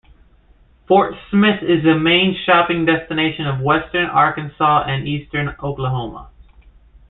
Fort 0.87 1.13
Smith 1.29 1.61
is 1.61 1.83
the 1.83 1.93
main 1.93 2.33
shopping 2.43 2.85
destination 2.85 3.45
of 3.45 3.59
Western 3.61 4.07
Arkansas 4.09 4.81
and 4.87 5.07
Eastern 5.07 5.47
Oklahoma. 5.61 6.29